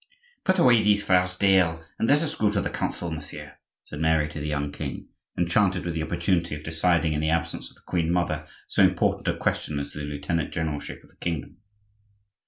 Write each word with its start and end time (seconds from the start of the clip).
"Put 0.45 0.57
away 0.57 0.81
these 0.81 1.03
furs, 1.03 1.37
Dayelle, 1.37 1.85
and 1.99 2.09
let 2.09 2.23
us 2.23 2.33
go 2.33 2.49
to 2.49 2.59
the 2.59 2.71
Council, 2.71 3.11
monsieur," 3.11 3.59
said 3.83 3.99
Mary 3.99 4.27
to 4.29 4.39
the 4.39 4.47
young 4.47 4.71
king, 4.71 5.09
enchanted 5.37 5.85
with 5.85 5.93
the 5.93 6.01
opportunity 6.01 6.55
of 6.55 6.63
deciding 6.63 7.13
in 7.13 7.21
the 7.21 7.29
absence 7.29 7.69
of 7.69 7.75
the 7.75 7.83
queen 7.85 8.11
mother 8.11 8.47
so 8.67 8.81
important 8.81 9.27
a 9.27 9.37
question 9.37 9.79
as 9.79 9.91
the 9.91 9.99
lieutenant 9.99 10.51
generalship 10.51 11.03
of 11.03 11.11
the 11.11 11.17
kingdom. 11.21 11.57